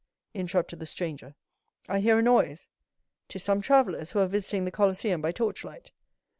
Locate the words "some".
3.43-3.61